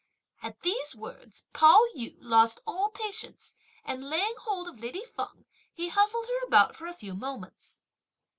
At 0.41 0.61
these 0.61 0.95
words, 0.95 1.45
Pao 1.53 1.79
yü 1.95 2.15
lost 2.21 2.59
all 2.65 2.89
patience, 2.89 3.53
and 3.85 4.03
laying 4.09 4.33
hold 4.39 4.67
of 4.67 4.79
lady 4.79 5.03
Feng, 5.15 5.45
he 5.75 5.89
hustled 5.89 6.25
her 6.25 6.43
about 6.47 6.75
for 6.75 6.87
a 6.87 6.93
few 6.93 7.13
moments. 7.13 7.77